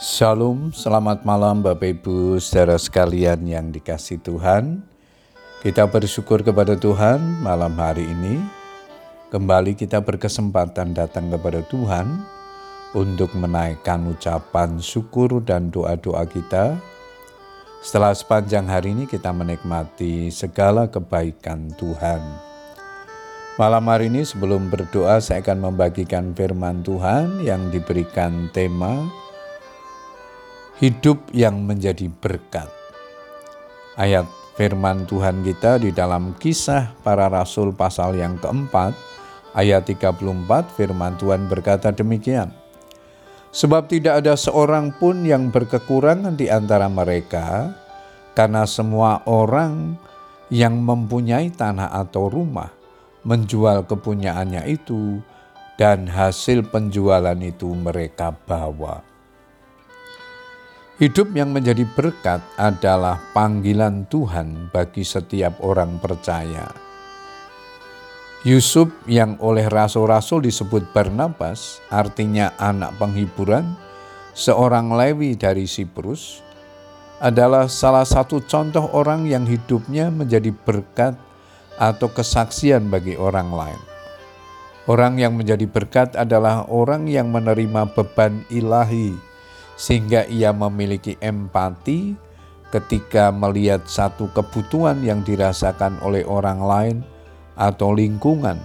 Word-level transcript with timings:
Shalom, 0.00 0.72
selamat 0.72 1.28
malam 1.28 1.60
Bapak 1.60 2.00
Ibu 2.00 2.40
saudara 2.40 2.80
sekalian 2.80 3.44
yang 3.44 3.68
dikasih 3.68 4.16
Tuhan. 4.24 4.80
Kita 5.60 5.84
bersyukur 5.92 6.40
kepada 6.40 6.72
Tuhan 6.72 7.20
malam 7.44 7.76
hari 7.76 8.08
ini. 8.08 8.40
Kembali 9.28 9.76
kita 9.76 10.00
berkesempatan 10.00 10.96
datang 10.96 11.28
kepada 11.28 11.60
Tuhan 11.68 12.16
untuk 12.96 13.36
menaikkan 13.36 14.00
ucapan 14.08 14.80
syukur 14.80 15.36
dan 15.44 15.68
doa-doa 15.68 16.24
kita. 16.24 16.80
Setelah 17.84 18.16
sepanjang 18.16 18.72
hari 18.72 18.96
ini 18.96 19.04
kita 19.04 19.36
menikmati 19.36 20.32
segala 20.32 20.88
kebaikan 20.88 21.76
Tuhan. 21.76 22.24
Malam 23.60 23.84
hari 23.84 24.08
ini 24.08 24.24
sebelum 24.24 24.72
berdoa 24.72 25.20
saya 25.20 25.44
akan 25.44 25.60
membagikan 25.60 26.32
firman 26.32 26.80
Tuhan 26.80 27.44
yang 27.44 27.68
diberikan 27.68 28.48
tema 28.56 29.19
hidup 30.80 31.28
yang 31.36 31.60
menjadi 31.68 32.08
berkat. 32.08 32.72
Ayat 34.00 34.24
firman 34.56 35.04
Tuhan 35.04 35.44
kita 35.44 35.76
di 35.76 35.92
dalam 35.92 36.32
kisah 36.40 36.96
para 37.04 37.28
rasul 37.28 37.76
pasal 37.76 38.16
yang 38.16 38.40
keempat, 38.40 38.96
ayat 39.52 39.84
34 39.84 40.48
firman 40.72 41.20
Tuhan 41.20 41.52
berkata 41.52 41.92
demikian. 41.92 42.48
Sebab 43.52 43.92
tidak 43.92 44.24
ada 44.24 44.40
seorang 44.40 44.96
pun 44.96 45.20
yang 45.20 45.52
berkekurangan 45.52 46.40
di 46.40 46.48
antara 46.48 46.88
mereka, 46.88 47.76
karena 48.32 48.64
semua 48.64 49.20
orang 49.28 50.00
yang 50.48 50.80
mempunyai 50.80 51.52
tanah 51.52 51.92
atau 51.92 52.32
rumah 52.32 52.72
menjual 53.20 53.84
kepunyaannya 53.84 54.64
itu, 54.64 55.20
dan 55.76 56.08
hasil 56.08 56.64
penjualan 56.72 57.36
itu 57.36 57.68
mereka 57.68 58.32
bawa. 58.32 59.09
Hidup 61.00 61.32
yang 61.32 61.56
menjadi 61.56 61.88
berkat 61.96 62.44
adalah 62.60 63.16
panggilan 63.32 64.04
Tuhan 64.12 64.68
bagi 64.68 65.00
setiap 65.00 65.56
orang 65.64 65.96
percaya. 65.96 66.68
Yusuf 68.44 68.92
yang 69.08 69.40
oleh 69.40 69.64
rasul-rasul 69.64 70.44
disebut 70.44 70.92
Barnabas, 70.92 71.80
artinya 71.88 72.52
anak 72.60 73.00
penghiburan, 73.00 73.80
seorang 74.36 74.92
Lewi 74.92 75.40
dari 75.40 75.64
Siprus, 75.64 76.44
adalah 77.16 77.64
salah 77.72 78.04
satu 78.04 78.44
contoh 78.44 78.92
orang 78.92 79.24
yang 79.24 79.48
hidupnya 79.48 80.12
menjadi 80.12 80.52
berkat 80.52 81.16
atau 81.80 82.12
kesaksian 82.12 82.92
bagi 82.92 83.16
orang 83.16 83.48
lain. 83.48 83.80
Orang 84.84 85.16
yang 85.16 85.32
menjadi 85.32 85.64
berkat 85.64 86.12
adalah 86.12 86.68
orang 86.68 87.08
yang 87.08 87.32
menerima 87.32 87.88
beban 87.96 88.44
ilahi 88.52 89.29
sehingga 89.80 90.28
ia 90.28 90.52
memiliki 90.52 91.16
empati 91.24 92.12
ketika 92.68 93.32
melihat 93.32 93.80
satu 93.88 94.28
kebutuhan 94.36 95.00
yang 95.00 95.24
dirasakan 95.24 95.96
oleh 96.04 96.20
orang 96.28 96.60
lain 96.60 96.96
atau 97.56 97.96
lingkungan, 97.96 98.60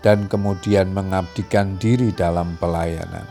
dan 0.00 0.24
kemudian 0.24 0.88
mengabdikan 0.88 1.76
diri 1.76 2.12
dalam 2.16 2.56
pelayanan. 2.56 3.28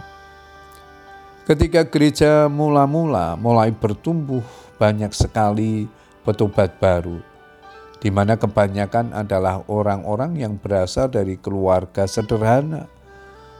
Ketika 1.50 1.90
gereja 1.90 2.46
mula-mula 2.48 3.34
mulai 3.36 3.74
bertumbuh, 3.74 4.46
banyak 4.78 5.12
sekali 5.12 5.90
petubat 6.22 6.78
baru, 6.78 7.18
di 7.98 8.14
mana 8.14 8.38
kebanyakan 8.40 9.12
adalah 9.12 9.66
orang-orang 9.68 10.38
yang 10.38 10.54
berasal 10.56 11.10
dari 11.10 11.36
keluarga 11.36 12.08
sederhana, 12.08 12.88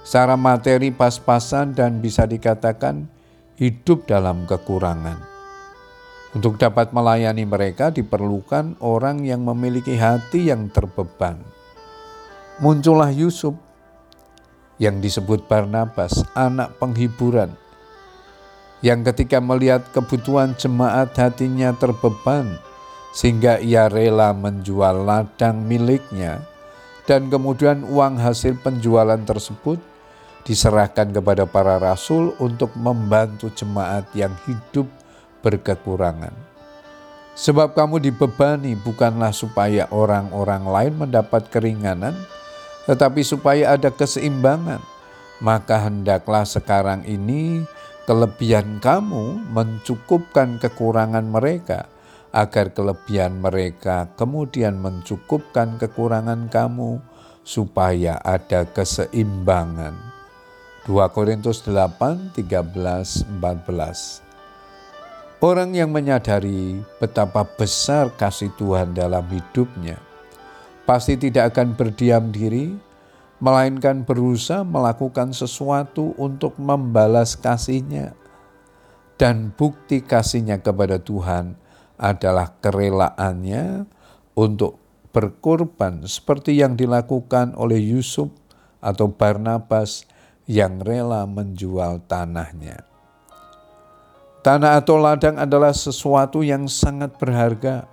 secara 0.06 0.40
materi 0.40 0.94
pas-pasan, 0.96 1.76
dan 1.76 2.00
bisa 2.00 2.24
dikatakan 2.24 3.12
hidup 3.58 4.10
dalam 4.10 4.50
kekurangan. 4.50 5.22
Untuk 6.34 6.58
dapat 6.58 6.90
melayani 6.90 7.46
mereka 7.46 7.94
diperlukan 7.94 8.82
orang 8.82 9.22
yang 9.22 9.46
memiliki 9.46 9.94
hati 9.94 10.50
yang 10.50 10.66
terbeban. 10.74 11.38
Muncullah 12.58 13.14
Yusuf 13.14 13.54
yang 14.82 14.98
disebut 14.98 15.46
Barnabas, 15.46 16.26
anak 16.34 16.74
penghiburan, 16.82 17.54
yang 18.82 19.06
ketika 19.06 19.38
melihat 19.38 19.86
kebutuhan 19.94 20.58
jemaat 20.58 21.14
hatinya 21.14 21.70
terbeban, 21.78 22.58
sehingga 23.14 23.62
ia 23.62 23.86
rela 23.86 24.34
menjual 24.34 25.06
ladang 25.06 25.62
miliknya, 25.70 26.42
dan 27.06 27.30
kemudian 27.30 27.86
uang 27.86 28.18
hasil 28.18 28.58
penjualan 28.66 29.22
tersebut 29.22 29.78
diserahkan 30.44 31.12
kepada 31.12 31.48
para 31.48 31.80
rasul 31.80 32.36
untuk 32.40 32.76
membantu 32.76 33.48
jemaat 33.52 34.08
yang 34.12 34.36
hidup 34.44 34.88
berkekurangan. 35.44 36.36
Sebab 37.34 37.74
kamu 37.74 37.98
dibebani 37.98 38.78
bukanlah 38.78 39.34
supaya 39.34 39.90
orang-orang 39.90 40.64
lain 40.70 40.94
mendapat 41.08 41.50
keringanan, 41.50 42.14
tetapi 42.86 43.26
supaya 43.26 43.74
ada 43.74 43.90
keseimbangan. 43.90 44.84
Maka 45.42 45.90
hendaklah 45.90 46.46
sekarang 46.46 47.04
ini 47.10 47.66
kelebihan 48.06 48.78
kamu 48.78 49.50
mencukupkan 49.50 50.62
kekurangan 50.62 51.26
mereka, 51.26 51.90
agar 52.30 52.70
kelebihan 52.70 53.42
mereka 53.42 54.14
kemudian 54.14 54.78
mencukupkan 54.78 55.82
kekurangan 55.82 56.54
kamu, 56.54 57.02
supaya 57.42 58.22
ada 58.22 58.70
keseimbangan. 58.70 60.13
2 60.84 61.00
Korintus 61.16 61.64
8, 61.64 62.36
13, 62.36 63.24
14. 63.40 64.20
Orang 65.40 65.72
yang 65.72 65.96
menyadari 65.96 66.84
betapa 67.00 67.48
besar 67.48 68.12
kasih 68.20 68.52
Tuhan 68.60 68.92
dalam 68.92 69.24
hidupnya, 69.32 69.96
pasti 70.84 71.16
tidak 71.16 71.56
akan 71.56 71.80
berdiam 71.80 72.36
diri, 72.36 72.76
melainkan 73.40 74.04
berusaha 74.04 74.68
melakukan 74.68 75.32
sesuatu 75.32 76.20
untuk 76.20 76.60
membalas 76.60 77.40
kasihnya. 77.40 78.12
Dan 79.16 79.56
bukti 79.56 80.04
kasihnya 80.04 80.60
kepada 80.60 81.00
Tuhan 81.00 81.56
adalah 81.96 82.60
kerelaannya 82.60 83.88
untuk 84.36 84.84
berkorban 85.16 86.04
seperti 86.04 86.60
yang 86.60 86.76
dilakukan 86.76 87.56
oleh 87.56 87.80
Yusuf 87.80 88.36
atau 88.84 89.08
Barnabas 89.08 90.12
yang 90.50 90.84
rela 90.84 91.24
menjual 91.24 92.04
tanahnya. 92.08 92.84
Tanah 94.44 94.84
atau 94.84 95.00
ladang 95.00 95.40
adalah 95.40 95.72
sesuatu 95.72 96.44
yang 96.44 96.68
sangat 96.68 97.16
berharga. 97.16 97.88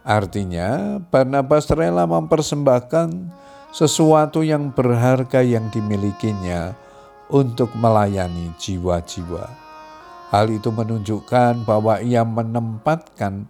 Artinya, 0.00 1.00
Barnabas 1.12 1.68
rela 1.68 2.08
mempersembahkan 2.08 3.28
sesuatu 3.68 4.40
yang 4.40 4.72
berharga 4.72 5.44
yang 5.44 5.68
dimilikinya 5.68 6.72
untuk 7.28 7.72
melayani 7.76 8.56
jiwa-jiwa. 8.56 9.44
Hal 10.32 10.48
itu 10.48 10.72
menunjukkan 10.72 11.68
bahwa 11.68 12.00
ia 12.00 12.24
menempatkan 12.24 13.44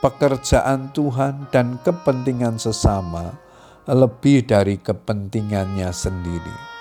pekerjaan 0.00 0.92
Tuhan 0.96 1.48
dan 1.52 1.76
kepentingan 1.84 2.56
sesama 2.56 3.36
lebih 3.84 4.48
dari 4.48 4.80
kepentingannya 4.80 5.92
sendiri. 5.92 6.73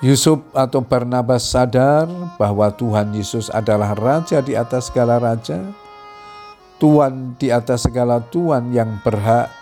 Yusuf 0.00 0.40
atau 0.56 0.80
Barnabas 0.80 1.44
sadar 1.44 2.08
bahwa 2.40 2.72
Tuhan 2.72 3.12
Yesus 3.12 3.52
adalah 3.52 3.92
Raja 3.92 4.40
di 4.40 4.56
atas 4.56 4.88
segala 4.88 5.20
raja, 5.20 5.60
Tuhan 6.80 7.36
di 7.36 7.52
atas 7.52 7.84
segala 7.84 8.24
Tuhan 8.32 8.72
yang 8.72 8.96
berhak 9.04 9.52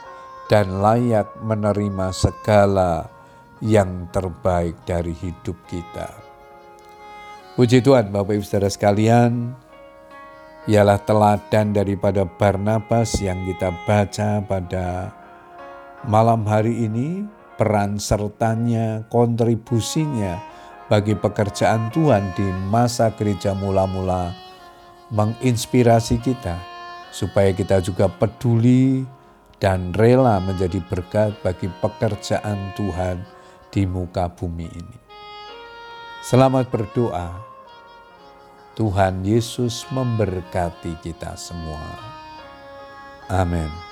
dan 0.46 0.78
layak 0.78 1.26
menerima 1.42 2.14
segala 2.14 3.10
yang 3.58 4.06
terbaik 4.14 4.78
dari 4.86 5.10
hidup 5.10 5.58
kita. 5.66 6.06
Puji 7.58 7.82
Tuhan 7.82 8.14
Bapak 8.14 8.38
Ibu 8.38 8.46
Saudara 8.46 8.70
sekalian, 8.70 9.58
ialah 10.70 11.02
teladan 11.02 11.74
daripada 11.74 12.22
Barnabas 12.22 13.18
yang 13.18 13.42
kita 13.42 13.74
baca 13.82 14.38
pada 14.46 15.10
malam 16.06 16.46
hari 16.46 16.86
ini 16.86 17.26
peran 17.58 17.98
sertanya, 17.98 19.02
kontribusinya 19.10 20.38
bagi 20.86 21.18
pekerjaan 21.18 21.90
Tuhan 21.90 22.32
di 22.38 22.46
masa 22.70 23.10
gereja 23.12 23.52
mula-mula 23.52 24.32
menginspirasi 25.10 26.22
kita 26.22 26.56
supaya 27.10 27.50
kita 27.50 27.82
juga 27.82 28.06
peduli 28.06 29.02
dan 29.58 29.90
rela 29.90 30.38
menjadi 30.38 30.78
berkat 30.86 31.34
bagi 31.42 31.66
pekerjaan 31.82 32.72
Tuhan 32.78 33.26
di 33.74 33.82
muka 33.84 34.30
bumi 34.30 34.70
ini. 34.70 34.98
Selamat 36.22 36.70
berdoa. 36.70 37.50
Tuhan 38.78 39.26
Yesus 39.26 39.90
memberkati 39.90 41.02
kita 41.02 41.34
semua. 41.34 41.82
Amin. 43.26 43.87